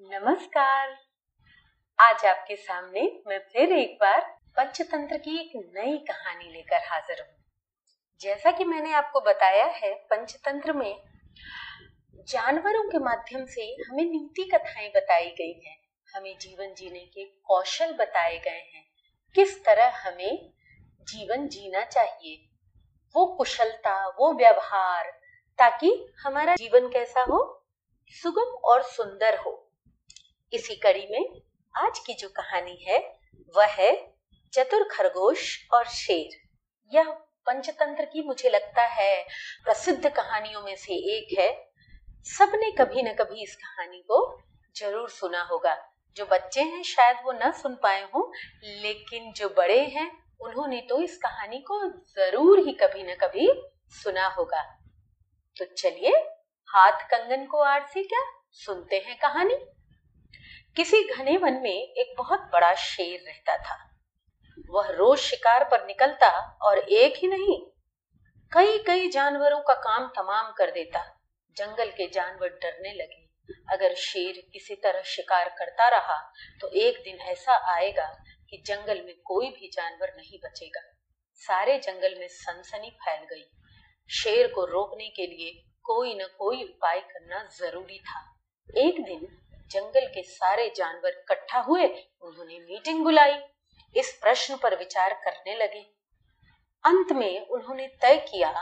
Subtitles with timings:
[0.00, 0.98] नमस्कार।
[1.98, 4.20] आज आपके सामने मैं फिर एक बार
[4.56, 7.44] पंचतंत्र की एक नई कहानी लेकर हाजिर हूँ।
[8.20, 11.02] जैसा कि मैंने आपको बताया है, पंचतंत्र में
[12.28, 15.78] जानवरों के माध्यम से हमें नीति कथाएँ बताई गई हैं।
[16.16, 18.86] हमें जीवन जीने के कौशल बताए गए हैं।
[19.34, 20.52] किस तरह हमें
[21.00, 22.48] जीवन जीना चाहिए?
[23.16, 25.20] वो कुशलता, वो व्यवहार,
[25.58, 27.66] ताकि हमारा जीवन कैसा हो,
[28.22, 29.64] सुगम और सुंदर हो।
[30.52, 31.40] इसी कड़ी में
[31.74, 32.98] आज की जो कहानी है,
[33.54, 34.14] वह है
[34.52, 36.36] चतुर खरगोश और शेर।
[36.92, 37.10] यह
[37.46, 39.22] पंचतंत्र की मुझे लगता है
[39.64, 41.50] प्रसिद्ध कहानियों में से एक है।
[42.26, 44.40] सबने कभी न कभी इस कहानी को
[44.76, 45.76] ज़रूर सुना होगा।
[46.16, 48.32] जो बच्चे हैं, शायद वो न सुन पाए हों,
[48.64, 50.10] लेकिन जो बड़े हैं,
[50.40, 53.48] उन्होंने तो इस कहानी को ज़रूर ही कभी न कभी
[53.88, 54.62] सुना होगा।
[55.56, 56.10] तो चलिए,
[56.68, 58.20] हाथ कंगन को आर से क्या?
[58.52, 59.54] सुनते हैं कहानी।
[60.78, 63.76] किसी घने वन में एक बहुत बड़ा शेर रहता था।
[64.70, 66.28] वह रोज शिकार पर निकलता
[66.62, 67.56] और एक ही नहीं
[68.52, 71.00] कई कई जानवरों का काम तमाम कर देता।
[71.56, 73.26] जंगल के जानवर डरने लगे।
[73.72, 76.16] अगर शेर किसी तरह शिकार करता रहा
[76.60, 78.06] तो एक दिन ऐसा आएगा
[78.50, 80.82] कि जंगल में कोई भी जानवर नहीं बचेगा।
[81.40, 83.44] सारे जंगल में सनसनी फैल गई।
[84.10, 85.50] शेर को रोकने के लिए
[85.84, 88.24] कोई न कोई उपाय करना ज़रूरी था।
[88.68, 89.28] एक दिन
[89.70, 91.86] जंगल के सारे जानवर इकट्ठा हुए,
[92.20, 93.38] उन्होंने मीटिंग बुलाई।
[93.96, 95.80] इस प्रश्न पर विचार करने लगे।
[96.84, 98.52] अंत में उन्होंने तय किया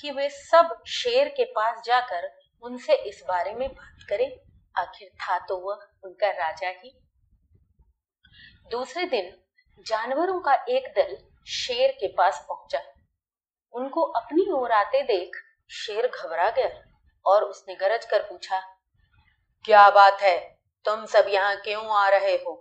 [0.00, 2.30] कि वे सब शेर के पास जाकर
[2.62, 4.30] उनसे इस बारे में बात करें।
[4.76, 6.98] आखिर था तो वह उनका राजा ही।
[8.70, 9.32] दूसरे दिन
[9.86, 12.80] जानवरों का एक दल शेर के पास पहुँचा।
[13.74, 15.36] उनको अपनी ओर आते देख
[15.70, 16.82] शेर घबरा गया
[17.26, 18.75] और उसने गरज कर पूछा
[19.64, 20.38] क्या बात है?
[20.86, 22.52] तुम सब यहाँ क्यों आ रहे हो?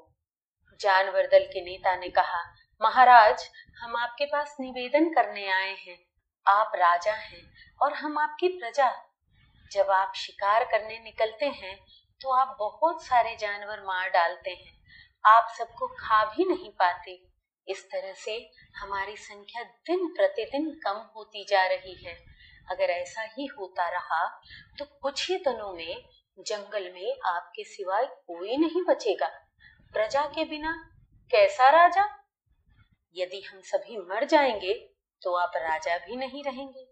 [0.79, 2.39] जानवर दल के नेता ने कहा,
[2.81, 3.43] महाराज,
[3.79, 5.97] हम आपके पास निवेदन करने आए हैं।
[6.45, 7.41] आप राजा हैं
[7.81, 8.89] और हम आपकी प्रजा।
[9.71, 11.77] जब आप शिकार करने निकलते हैं
[12.21, 14.73] तो आप बहुत सारे जानवर मार डालते हैं।
[15.25, 17.19] आप सबको खा भी नहीं पाते।
[17.67, 18.37] इस तरह से
[18.75, 22.17] हमारी संख्या दिन प्रतिदिन कम होती जा रही है।
[22.71, 24.25] अगर ऐसा ही होता रहा
[24.79, 26.03] तो कुछ ही दिनों में
[26.39, 29.27] जंगल में आपके सिवाय कोई नहीं बचेगा।
[29.93, 30.71] प्रजा के बिना
[31.31, 32.05] कैसा राजा?
[33.15, 34.73] यदि हम सभी मर जाएँगे
[35.21, 36.87] तो आप राजा भी नहीं रहेंगे।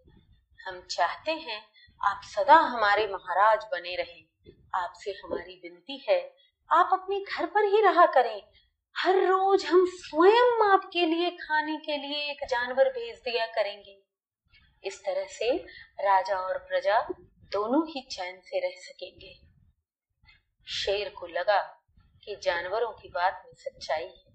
[0.60, 1.62] हम चाहते हैं
[2.00, 4.24] आप सदा हमारे महाराज बने रहें।
[4.74, 6.36] आपसे हमारी विनती है,
[6.70, 8.42] आप अपने घर पर ही रहा करें।
[8.96, 13.98] हर रोज हम स्वयं आपके लिए खाने के लिए एक जानवर भेज दिया करेंगे।
[14.84, 15.56] इस तरह से
[16.00, 17.00] राजा और प्रजा
[17.54, 19.34] दोनों ही चैन से रह सकेंगे।
[20.66, 21.60] शेर को लगा
[22.24, 24.32] कि जानवरों की बात में सच्चाई है।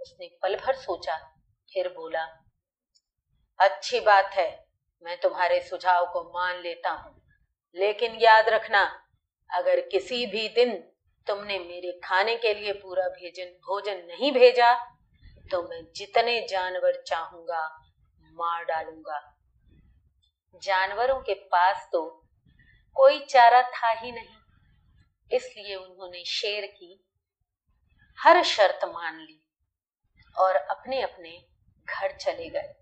[0.00, 1.16] उसने पल भर सोचा,
[1.72, 2.24] फिर बोला,
[3.58, 4.68] अच्छी बात है,
[5.02, 7.20] मैं तुम्हारे सुझाव को मान लेता हूँ।
[7.76, 9.06] लेकिन याद रखना,
[9.50, 10.76] अगर किसी भी दिन
[11.26, 14.74] तुमने मेरे खाने के लिए पूरा भेजन, भोजन नहीं भेजा
[15.50, 17.86] तो मैं जितने जानवर चाहूँगा,
[18.32, 19.36] मार डालूँगा।
[20.62, 22.19] जानवरों के पास तो
[22.96, 24.36] कोई चारा था ही नहीं।
[25.30, 27.04] इसलिए उन्होंने शेर की
[28.18, 29.40] हर शर्त मान ली
[30.36, 31.44] और अपने अपने
[31.88, 32.74] घर चले गए।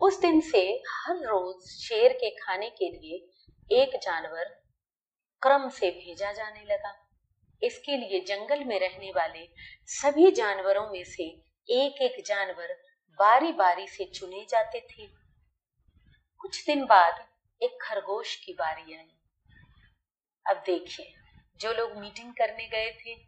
[0.00, 3.28] उस दिन से हर रोज शेर के खाने के लिए
[3.82, 4.44] एक जानवर
[5.42, 6.94] क्रम से भेजा जाने लगा।
[7.62, 9.48] इसके लिए जंगल में रहने वाले
[9.86, 11.24] सभी जानवरों में से
[11.68, 12.72] एक एक जानवर
[13.20, 15.06] बारी बारी से चुने जाते थे।
[16.40, 17.27] कुछ दिन बाद
[17.62, 19.14] एक खरगोश की बारी आई।
[20.46, 21.14] अब देखिए,
[21.60, 23.26] जो लोग मीटिंग करने गए थे,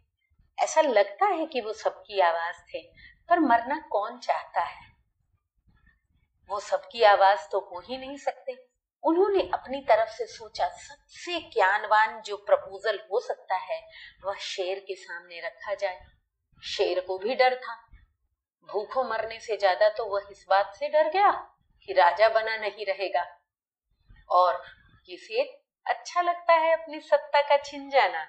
[0.57, 2.81] ऐसा लगता है कि वो सबकी आवाज़ थे,
[3.29, 4.91] पर मरना कौन चाहता है?
[6.49, 8.67] वो सबकी आवाज़ तो हो ही नहीं सकते।
[9.03, 13.87] उन्होंने अपनी तरफ़ से सोचा, सबसे ज्ञानवान जो प्रपोजल हो सकता है,
[14.25, 16.01] वह शेर के सामने रखा जाए।
[16.63, 17.87] शेर को भी डर था।
[18.69, 21.31] भूखों मरने से ज़्यादा तो वह इस बात से डर गया
[21.81, 23.40] कि राजा बना नहीं रहेगा।
[24.31, 24.61] और
[25.07, 25.43] किसे
[25.85, 28.25] अच्छा लगता है अपनी सत्ता का छिन जाना।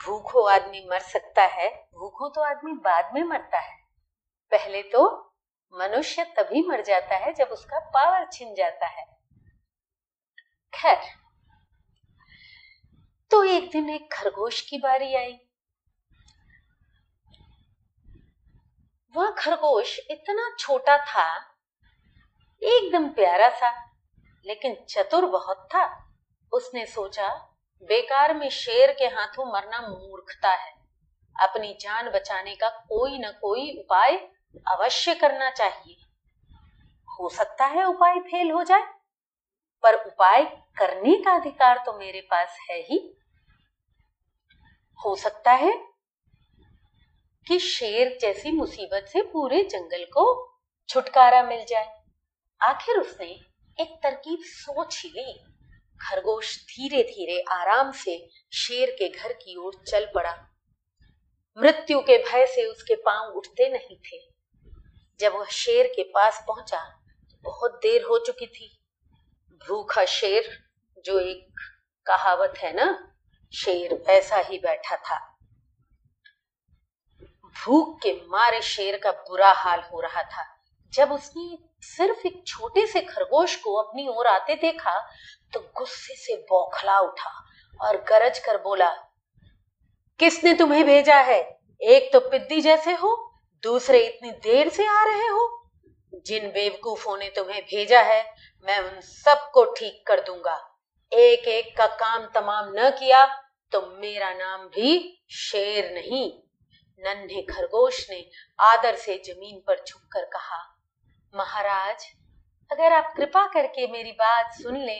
[0.00, 3.76] भूखो आदमी मर सकता है, भूखो तो आदमी बाद में मरता है।
[4.52, 5.06] पहले तो
[5.74, 9.04] मनुष्य तभी मर जाता है जब उसका पावर छिन जाता है।
[10.72, 11.02] खैर
[13.30, 15.38] तो एक दिन एक खरगोश की बारी आई।
[19.14, 21.28] वह खरगोश इतना छोटा था,
[22.62, 23.70] एकदम प्यारा सा
[24.46, 25.84] लेकिन चतुर बहुत था।
[26.52, 27.28] उसने सोचा,
[27.82, 30.72] बेकार में शेर के हाथों मरना मूर्खता है।
[31.36, 34.16] अपनी जान बचाने का कोई न कोई उपाय
[34.68, 35.96] अवश्य करना चाहिए।
[37.08, 38.86] हो सकता है उपाय फेल हो जाए,
[39.84, 40.44] पर उपाय
[40.76, 42.98] करने का अधिकार तो मेरे पास है ही।
[45.00, 45.72] हो सकता है
[47.46, 50.26] कि शेर जैसी मुसीबत से पूरे जंगल को
[50.88, 52.02] छुटकारा मिल जाए।
[52.60, 53.38] आखिर उसने
[53.80, 55.32] एक तरकीब सोच ही ली
[56.00, 58.16] खरगोश धीरे धीरे आराम से
[58.52, 60.32] शेर के घर की ओर चल पड़ा।
[61.58, 64.18] मृत्यु के भय से उसके पाँव उठते नहीं थे।
[65.20, 66.84] जब वह शेर के पास पहुँचा
[67.30, 68.70] तो बहुत देर हो चुकी थी।
[69.68, 70.58] भूखा शेर,
[71.04, 71.60] जो एक
[72.06, 73.16] कहावत है ना,
[73.54, 75.18] शेर वैसा ही बैठा था।
[77.56, 80.49] भूख के मारे शेर का बुरा हाल हो रहा था।
[80.92, 84.98] जब उसने सिर्फ़ एक छोटे से खरगोश को अपनी ओर आते देखा
[85.52, 87.30] तो गुस्से से बौखला उठा
[87.80, 88.90] और गरज कर बोला,
[90.20, 91.40] किसने तुम्हें भेजा है?
[91.80, 93.14] एक तो पिद्दी जैसे हो,
[93.62, 95.46] दूसरे इतनी देर से आ रहे हो।
[96.26, 98.22] जिन बेवकूफों ने तुम्हें भेजा है,
[98.66, 100.56] मैं उन सबको ठीक कर दूँगा।
[101.12, 103.24] एक एक का काम तमाम न किया
[103.72, 106.30] तो मेरा नाम भी शेर नहीं।
[107.02, 108.24] नन्हे खरगोश ने
[108.58, 110.58] आदर से ज़मीन पर झुककर कहा
[111.34, 112.04] महाराज,
[112.70, 114.98] अगर आप कृपा करके मेरी बात सुन ले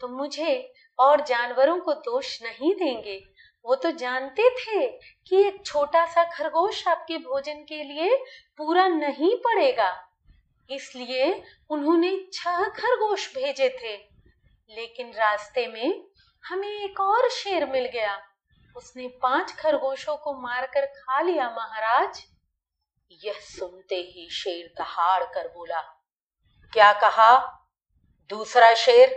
[0.00, 3.22] तो मुझे और जानवरों को दोष नहीं देंगे।
[3.64, 4.86] वो तो जानते थे
[5.26, 8.16] कि एक छोटा सा खरगोश आपके भोजन के लिए
[8.58, 9.90] पूरा नहीं पड़ेगा।
[10.70, 11.32] इसलिए
[11.70, 13.96] उन्होंने छह खरगोश भेजे थे।
[14.70, 16.04] लेकिन रास्ते में
[16.44, 18.18] हमें एक और शेर मिल गया।
[18.76, 22.22] उसने पाँच खरगोशों को मारकर खा लिया, महाराज।
[23.24, 25.80] यह सुनते ही शेर दहाड़ कर बोला,
[26.72, 27.34] क्या कहा?
[28.30, 29.10] दूसरा शेर?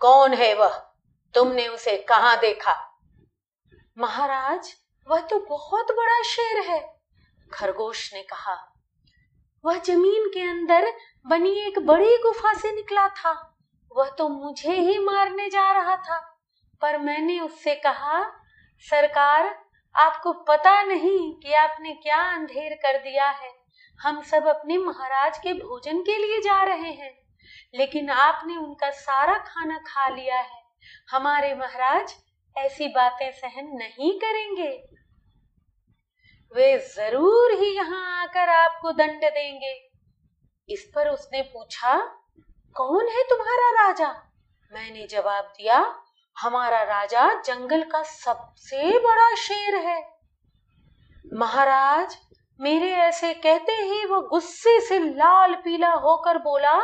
[0.00, 0.76] कौन है वह?
[1.34, 2.74] तुमने उसे कहाँ देखा?
[3.98, 4.74] महाराज,
[5.08, 6.80] वह तो बहुत बड़ा शेर है,
[7.52, 8.56] खरगोश ने कहा।
[9.64, 10.92] वह ज़मीन के अंदर
[11.26, 13.32] बनी एक बड़ी गुफा से निकला था।
[13.96, 16.18] वह तो मुझे ही मारने जा रहा था,
[16.82, 18.22] पर मैंने उससे कहा,
[18.90, 19.65] सरकार
[19.96, 23.50] आपको पता नहीं कि आपने क्या अंधेर कर दिया है।
[24.00, 27.12] हम सब अपने महाराज के भोजन के लिए जा रहे हैं,
[27.74, 30.62] लेकिन आपने उनका सारा खाना खा लिया है।
[31.10, 32.14] हमारे महाराज
[32.56, 34.70] ऐसी बातें सहन नहीं करेंगे।
[36.52, 39.74] वे ज़रूर ही यहाँ आकर आपको दंड देंगे।
[40.68, 41.96] इस पर उसने पूछा,
[42.76, 44.08] कौन है तुम्हारा राजा?
[44.72, 45.80] मैंने जवाब दिया
[46.40, 50.18] हमारा राजा जंगल का सबसे बड़ा शेर है।
[51.34, 52.18] महाराज,
[52.60, 56.78] मेरे ऐसे कहते ही वो गुस्से से लाल पीला होकर बोला,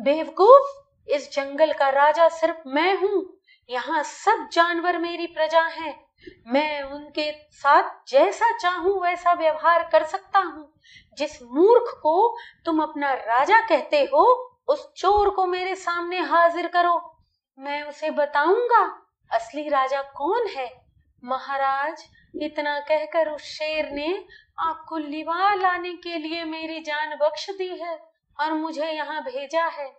[0.00, 3.36] बेवकूफ़, इस जंगल का राजा सिर्फ़ मैं हूँ।
[3.70, 6.06] यहाँ सब जानवर मेरी प्रजा हैं।
[6.46, 10.72] मैं उनके साथ जैसा चाहूँ, वैसा व्यवहार कर सकता हूँ।
[11.18, 17.13] जिस मूर्ख को तुम अपना राजा कहते हो, उस चोर को मेरे सामने हाजिर करो।
[17.58, 20.86] मैं उसे बताऊँगा, असली राजा कौन है?
[21.24, 22.04] महाराज,
[22.42, 24.24] इतना कहकर उस शेर ने
[24.58, 28.08] आपको लिवा लाने के लिए मेरी जान बख्श दी है
[28.40, 29.90] और मुझे यहाँ भेजा है।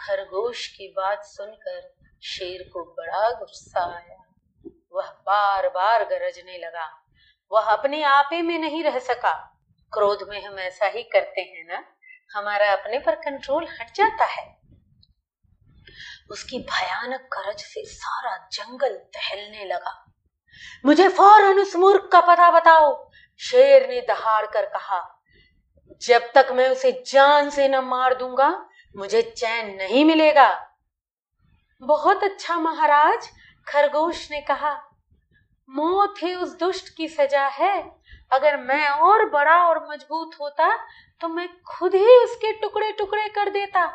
[0.00, 4.34] खरगोश की बात सुनकर शेर को बड़ा गुस्सा आया।
[4.92, 7.02] वह बार बार गरजने लगा।
[7.52, 9.58] वह अपने आपे में नहीं रह सका।
[9.92, 11.84] क्रोध में हम ऐसा ही करते हैं ना?
[12.34, 14.59] हमारा अपने पर कंट्रोल हट जाता है।
[16.30, 19.94] उसकी भयानक गरज से सारा जंगल दहलने लगा।
[20.84, 23.10] मुझे फ़ौरन उस मूर्ख का पता बताओ,
[23.40, 25.00] शेर ने दहाड़ कर कहा,
[26.02, 28.48] जब तक मैं उसे जान से न मार दूँगा,
[28.94, 30.48] मुझे चैन नहीं मिलेगा।
[31.82, 33.28] बहुत अच्छा महाराज,
[33.66, 34.72] खरगोश ने कहा,
[35.68, 37.78] मौत ही उस दुष्ट की सजा है।
[38.30, 40.76] अगर मैं और बड़ा और मज़बूत होता
[41.20, 43.86] तो मैं खुद ही उसके टुकड़े टुकड़े कर देता।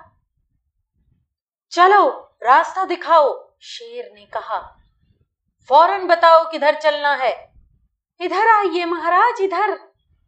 [1.72, 2.10] चलो,
[2.44, 4.78] रास्ता दिखाओ, शेर ने कहा।
[5.70, 7.54] फ़ौरन बताओ किधर चलना है।
[8.22, 9.76] इधर आइए महाराज, इधर।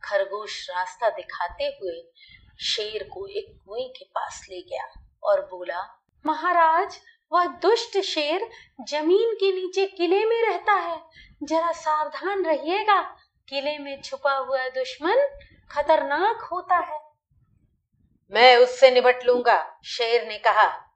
[0.04, 2.12] खरगोश रास्ता दिखाते हुए
[2.62, 7.02] शेर को एक कुएँ के पास ले गया और बोला, महाराज,
[7.32, 8.50] वह दुष्ट शेर
[8.90, 11.04] ज़मीन के नीचे किले में रहता है।
[11.44, 13.02] जरा सावधान रहिएगा,
[13.50, 15.40] किले में छुपा हुआ दुश्मन
[15.72, 17.02] खतरनाक होता है।
[18.32, 20.87] मैं उससे निपट लूँगा, शेर ने कहा।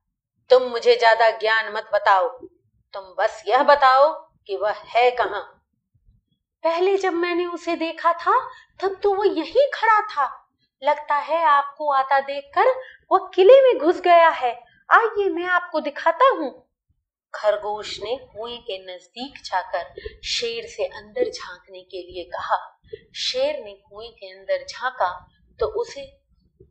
[0.52, 2.28] तुम मुझे ज़्यादा ज्ञान मत बताओ।
[2.94, 4.12] तुम बस यह बताओ
[4.48, 5.42] कि वह है कहाँ।
[6.64, 10.26] पहले जब मैंने उसे देखा था, तब तो वो यही खड़ा था।
[10.84, 12.70] लगता है आपको आता देखकर
[13.12, 14.52] वो किले में घुस गया है।
[14.90, 16.68] आइए मैं आपको दिखाता हूँ।
[17.34, 22.80] खरगोश ने कुएँ के नज़दीक जाकर शेर से अंदर झांकने के लिए कहा।
[23.16, 25.30] शेर ने कुएँ के अंदर झांका
[25.60, 26.06] तो उसे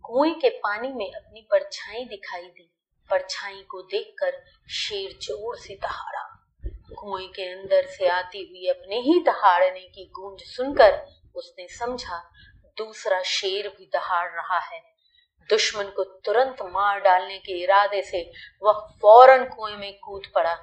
[0.02, 2.70] कुएँ के पानी में अपनी परछाई दिखाई दी।
[3.10, 4.42] परछाई को देखकर
[4.74, 6.26] शेर ज़ोर से दहाड़ा।
[6.96, 11.00] कुएँ के अंदर से आती हुई अपने ही दहाड़ने की गूंज सुनकर
[11.36, 12.22] उसने समझा,
[12.76, 14.80] दूसरा शेर भी दहाड़ रहा है।
[15.50, 18.22] दुश्मन को तुरंत मार डालने के इरादे से
[18.62, 20.54] वह फ़ौरन कुएँ में कूद पड़ा।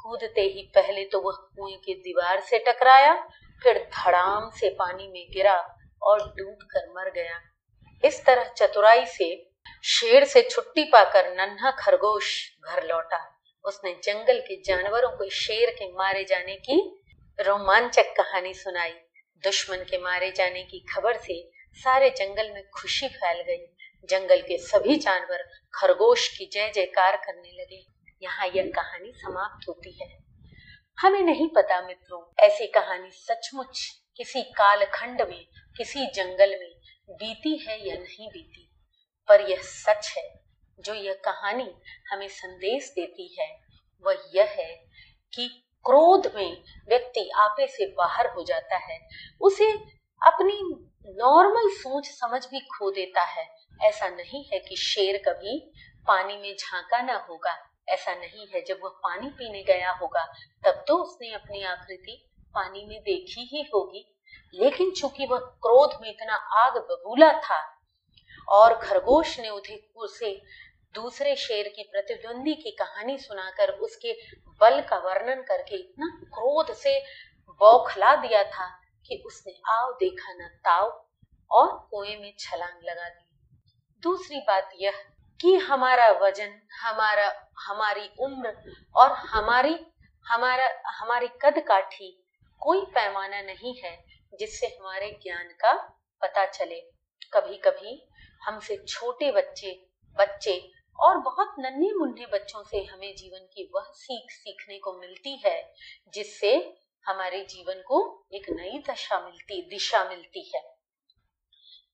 [0.00, 3.14] कूदते ही पहले तो वह कुएँ की दीवार से टकराया,
[3.62, 5.56] फिर धड़ाम से पानी में गिरा
[6.02, 7.40] और डूब कर मर गया।
[8.04, 9.34] इस तरह चतुराई से
[9.86, 15.92] शेर से छुट्टी पाकर नन्हा खरगोश घर लौटा। उसने जंगल के जानवरों को शेर के
[15.92, 17.04] मारे जाने की
[17.40, 18.92] रोमांचक कहानी सुनाई।
[19.44, 23.66] दुश्मन के मारे जाने की खबर से सारे जंगल में खुशी फैल गई।
[24.10, 27.86] जंगल के सभी जानवर खरगोश की जय जयकार करने लगे।
[28.22, 30.18] यहाँ यह कहानी समाप्त होती है।
[31.00, 36.72] हमें नहीं पता मित्रों, ऐसी कहानी सचमुच किसी कालखंड में, किसी जंगल में
[37.10, 38.70] बीती है या नहीं बीती।
[39.28, 40.44] पर यह सच है,
[40.80, 41.74] जो यह कहानी
[42.12, 43.60] हमें संदेश देती है,
[44.06, 44.84] वह यह है
[45.34, 45.48] कि
[45.84, 49.08] क्रोध में व्यक्ति आपे से बाहर हो जाता है,
[49.40, 49.70] उसे
[50.22, 50.60] अपनी
[51.16, 55.72] नॉर्मल सोच समझ भी खो देता है। ऐसा नहीं है कि शेर कभी
[56.06, 60.24] पानी में झांका ना होगा, ऐसा नहीं है, जब वह पानी पीने गया होगा,
[60.64, 64.18] तब तो उसने अपनी आकृति पानी में देखी ही होगी।
[64.54, 67.83] लेकिन चूँकि वह क्रोध में इतना आग बबूला था
[68.48, 70.42] और खरगोश ने उसे उसे
[70.94, 74.12] दूसरे शेर की प्रतिद्वंदी की कहानी सुनाकर उसके
[74.60, 76.98] बल का वर्णन करके इतना क्रोध से
[77.60, 78.66] बौखला दिया था
[79.06, 81.06] कि उसने आओ देखा न ताव
[81.50, 83.24] और कुएँ में छलांग लगा दी।
[84.02, 84.92] दूसरी बात यह
[85.40, 89.78] कि हमारा वज़न, हमारा हमारी उम्र और हमारी
[90.26, 92.26] हमारा हमारी कद काठी
[92.60, 94.04] कोई पैमाना नहीं है
[94.38, 95.72] जिससे हमारे ज्ञान का
[96.22, 96.80] पता चले।
[97.32, 98.08] कभी कभी
[98.44, 99.86] हमसे छोटे बच्चे
[100.18, 105.36] बच्चे और बहुत नन्हे मुन्ने बच्चों से हमें जीवन की वह सीख सीखने को मिलती
[105.46, 105.74] है,
[106.14, 110.62] जिससे हमारे जीवन को एक नई दशा मिलती, दिशा मिलती है।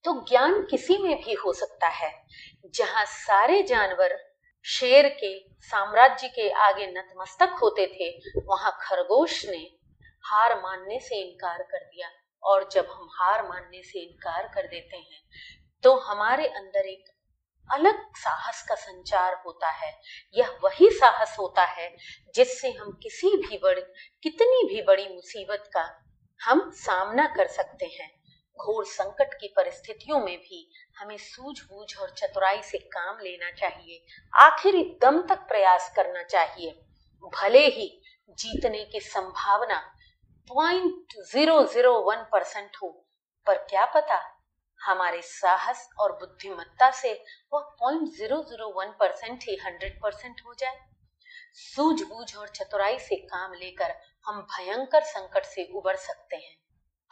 [0.04, 2.26] तो ज्ञान किसी में भी हो सकता है,
[2.75, 4.19] जहाँ सारे जानवर
[4.64, 9.71] शेर के, साम्राज्य के आगे नतमस्तक होते थे, वहाँ खरगोश ने
[10.25, 12.11] हार मानने से इनकार कर दिया।
[12.42, 15.23] और जब हम हार मानने से इनकार कर देते हैं
[15.85, 17.09] तो हमारे अंदर एक
[17.71, 19.93] अलग साहस का संचार होता है।
[20.35, 21.97] यह वही साहस होता है
[22.35, 23.83] जिससे हम किसी भी बड़ी,
[24.23, 25.85] कितनी भी बड़ी मुसीबत का
[26.41, 28.11] हम सामना कर सकते हैं।
[28.59, 34.83] घोर संकट की परिस्थितियों में भी हमें सूझबूझ और चतुराई से काम लेना चाहिए। आखिरी
[35.03, 36.71] दम तक प्रयास करना चाहिए।
[37.35, 37.89] भले ही
[38.39, 39.79] जीतने की संभावना
[40.51, 42.89] point zero zero one percent हो,
[43.47, 44.17] पर क्या पता
[44.81, 47.13] हमारे साहस और बुद्धिमत्ता से
[47.53, 50.79] वह point zero zero one percent ही हंड्रेड परसेंट हो जाए।
[51.55, 53.95] सूझबूझ और चतुराई से काम लेकर
[54.27, 56.57] हम भयंकर संकट से उबर सकते हैं।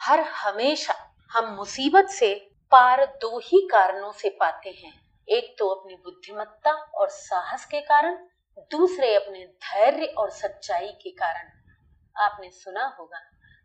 [0.01, 0.95] हर हमेशा
[1.31, 2.33] हम मुसीबत से
[2.71, 4.93] पार दो ही कारणों से पाते हैं।
[5.27, 8.15] एक तो अपनी बुद्धिमत्ता और साहस के कारण,
[8.71, 11.51] दूसरे अपने धैर्य और सच्चाई के कारण।
[12.15, 13.19] आपने सुना होगा,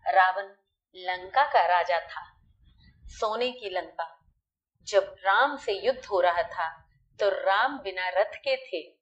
[0.06, 0.48] रावण
[0.96, 2.33] लंका का राजा था।
[3.06, 4.24] सोने की लंका
[4.82, 6.88] जब राम से युद्ध हो रहा था
[7.20, 8.96] तो राम बिना रथ के थे।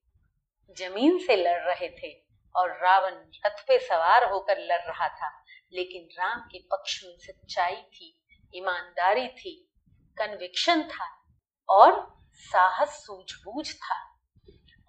[0.78, 2.22] ज़मीन से लड़ रहे थे
[2.56, 3.12] और रावण
[3.46, 9.28] रथ पे सवार होकर लड़ रहा था। लेकिन राम के पक्ष में सच्चाई थी, ईमानदारी
[9.28, 9.70] थी
[10.18, 11.24] कन्विक्शन था
[11.68, 14.18] और साहस सूझबूझ था।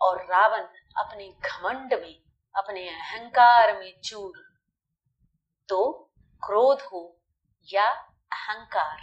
[0.01, 0.61] और रावण
[0.97, 2.21] अपने घमंड में,
[2.55, 4.43] अपने अहंकार में चूर।
[5.69, 6.11] तो
[6.45, 7.19] क्रोध हो
[7.73, 9.01] या अहंकार।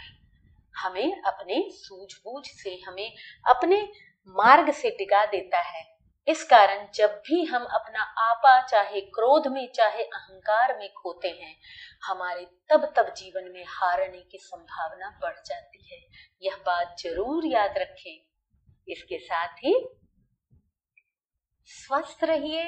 [0.75, 3.15] हमें अपने सूझबूझ से, हमें
[3.49, 3.81] अपने
[4.29, 5.89] मार्ग से डिगा देता है।
[6.27, 11.55] इस कारण जब भी हम अपना आपा, चाहे क्रोध में, चाहे अहंकार में खोते हैं,
[12.03, 15.99] हमारे तब तब जीवन में हारने की संभावना बढ़ जाती है।
[16.41, 18.21] यह बात ज़रूर याद रखें।
[18.87, 19.73] इसके साथ ही
[21.69, 22.63] स्वस्थ रहिए,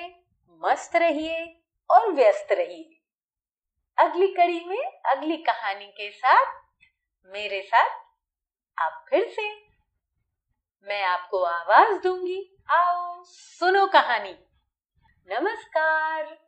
[0.61, 1.45] मस्त रहिए
[1.89, 2.92] और व्यस्त रहिए।
[3.97, 6.61] अगली कड़ी में, अगली कहानी के साथ,
[7.25, 7.99] मेरे साथ,
[8.79, 9.67] आप फिर से।
[10.87, 14.39] मैं आपको आवाज़ दूँगी। आओ, सुनो कहानी।
[15.31, 16.42] नमस्कार।